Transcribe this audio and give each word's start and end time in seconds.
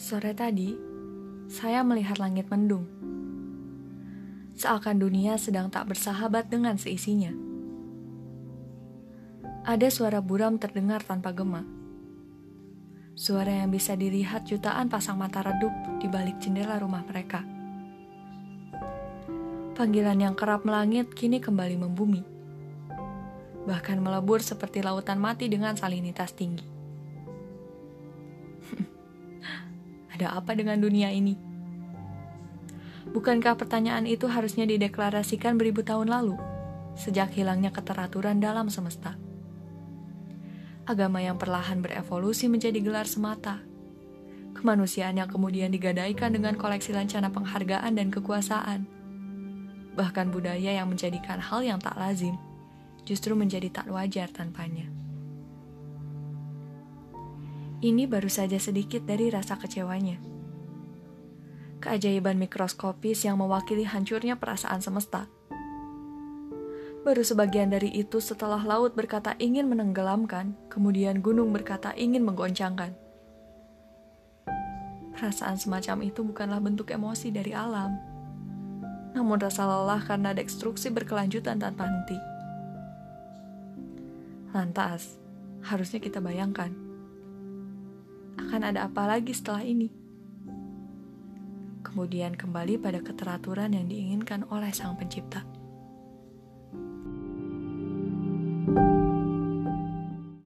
Sore 0.00 0.32
tadi, 0.32 0.72
saya 1.44 1.84
melihat 1.84 2.16
langit 2.16 2.48
mendung. 2.48 2.88
Seakan 4.56 4.96
dunia 4.96 5.36
sedang 5.36 5.68
tak 5.68 5.92
bersahabat 5.92 6.48
dengan 6.48 6.80
seisinya. 6.80 7.36
Ada 9.68 9.92
suara 9.92 10.24
buram 10.24 10.56
terdengar 10.56 11.04
tanpa 11.04 11.36
gema. 11.36 11.68
Suara 13.12 13.52
yang 13.60 13.68
bisa 13.76 13.92
dilihat 13.92 14.48
jutaan 14.48 14.88
pasang 14.88 15.20
mata 15.20 15.44
redup 15.44 16.00
di 16.00 16.08
balik 16.08 16.40
jendela 16.40 16.80
rumah 16.80 17.04
mereka. 17.04 17.44
Panggilan 19.76 20.16
yang 20.16 20.32
kerap 20.32 20.64
melangit 20.64 21.12
kini 21.12 21.44
kembali 21.44 21.76
membumi. 21.76 22.24
Bahkan 23.68 24.00
melebur 24.00 24.40
seperti 24.40 24.80
lautan 24.80 25.20
mati 25.20 25.52
dengan 25.52 25.76
salinitas 25.76 26.32
tinggi. 26.32 26.64
Ada 30.20 30.36
apa 30.36 30.52
dengan 30.52 30.76
dunia 30.76 31.08
ini? 31.08 31.32
Bukankah 33.08 33.56
pertanyaan 33.56 34.04
itu 34.04 34.28
harusnya 34.28 34.68
dideklarasikan 34.68 35.56
beribu 35.56 35.80
tahun 35.80 36.12
lalu, 36.12 36.36
sejak 36.92 37.32
hilangnya 37.32 37.72
keteraturan 37.72 38.36
dalam 38.36 38.68
semesta? 38.68 39.16
Agama 40.84 41.24
yang 41.24 41.40
perlahan 41.40 41.80
berevolusi 41.80 42.52
menjadi 42.52 42.84
gelar 42.84 43.08
semata. 43.08 43.64
Kemanusiaan 44.52 45.16
yang 45.16 45.32
kemudian 45.32 45.72
digadaikan 45.72 46.36
dengan 46.36 46.52
koleksi 46.60 46.92
lancana 46.92 47.32
penghargaan 47.32 47.96
dan 47.96 48.12
kekuasaan. 48.12 48.84
Bahkan 49.96 50.36
budaya 50.36 50.84
yang 50.84 50.92
menjadikan 50.92 51.40
hal 51.40 51.64
yang 51.64 51.80
tak 51.80 51.96
lazim, 51.96 52.36
justru 53.08 53.32
menjadi 53.32 53.72
tak 53.72 53.88
wajar 53.88 54.28
tanpanya. 54.28 54.99
Ini 57.80 58.04
baru 58.04 58.28
saja 58.28 58.60
sedikit 58.60 59.08
dari 59.08 59.32
rasa 59.32 59.56
kecewanya. 59.56 60.20
Keajaiban 61.80 62.36
mikroskopis 62.36 63.24
yang 63.24 63.40
mewakili 63.40 63.88
hancurnya 63.88 64.36
perasaan 64.36 64.84
semesta. 64.84 65.32
Baru 67.00 67.24
sebagian 67.24 67.72
dari 67.72 67.88
itu 67.88 68.20
setelah 68.20 68.60
laut 68.60 68.92
berkata 68.92 69.32
ingin 69.40 69.64
menenggelamkan, 69.64 70.52
kemudian 70.68 71.24
gunung 71.24 71.56
berkata 71.56 71.96
ingin 71.96 72.20
menggoncangkan. 72.20 72.92
Perasaan 75.16 75.56
semacam 75.56 76.04
itu 76.04 76.20
bukanlah 76.20 76.60
bentuk 76.60 76.92
emosi 76.92 77.32
dari 77.32 77.56
alam, 77.56 77.96
namun 79.16 79.40
rasa 79.40 79.64
lelah 79.64 80.04
karena 80.04 80.36
destruksi 80.36 80.92
berkelanjutan 80.92 81.56
tanpa 81.56 81.88
henti. 81.88 82.20
Lantas, 84.52 85.16
harusnya 85.64 86.04
kita 86.04 86.20
bayangkan 86.20 86.89
akan 88.40 88.72
ada 88.72 88.88
apa 88.88 89.04
lagi 89.04 89.36
setelah 89.36 89.60
ini. 89.60 89.92
Kemudian 91.84 92.32
kembali 92.38 92.80
pada 92.80 93.04
keteraturan 93.04 93.76
yang 93.76 93.84
diinginkan 93.90 94.48
oleh 94.48 94.72
Sang 94.72 94.96
Pencipta. 94.96 95.59